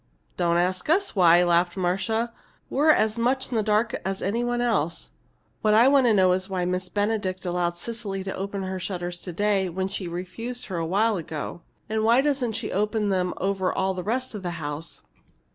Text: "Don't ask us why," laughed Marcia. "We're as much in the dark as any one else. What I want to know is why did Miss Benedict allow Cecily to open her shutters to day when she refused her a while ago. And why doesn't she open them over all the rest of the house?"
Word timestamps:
"Don't 0.35 0.57
ask 0.57 0.89
us 0.89 1.15
why," 1.15 1.43
laughed 1.43 1.77
Marcia. 1.77 2.33
"We're 2.71 2.89
as 2.89 3.19
much 3.19 3.51
in 3.51 3.55
the 3.55 3.61
dark 3.61 3.93
as 4.03 4.19
any 4.19 4.43
one 4.43 4.59
else. 4.59 5.11
What 5.61 5.75
I 5.75 5.87
want 5.89 6.07
to 6.07 6.13
know 6.15 6.31
is 6.31 6.49
why 6.49 6.65
did 6.65 6.71
Miss 6.71 6.89
Benedict 6.89 7.45
allow 7.45 7.69
Cecily 7.69 8.23
to 8.23 8.35
open 8.35 8.63
her 8.63 8.79
shutters 8.79 9.21
to 9.21 9.31
day 9.31 9.69
when 9.69 9.87
she 9.87 10.07
refused 10.07 10.65
her 10.65 10.77
a 10.77 10.87
while 10.87 11.17
ago. 11.17 11.61
And 11.87 12.03
why 12.03 12.21
doesn't 12.21 12.53
she 12.53 12.71
open 12.71 13.09
them 13.09 13.35
over 13.37 13.71
all 13.71 13.93
the 13.93 14.01
rest 14.01 14.33
of 14.33 14.41
the 14.41 14.49
house?" 14.57 15.03